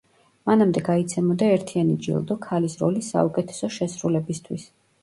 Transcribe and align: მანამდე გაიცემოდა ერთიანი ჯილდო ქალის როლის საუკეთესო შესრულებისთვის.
მანამდე 0.49 0.81
გაიცემოდა 0.87 1.49
ერთიანი 1.57 1.99
ჯილდო 2.07 2.39
ქალის 2.49 2.79
როლის 2.83 3.13
საუკეთესო 3.17 3.73
შესრულებისთვის. 3.79 4.69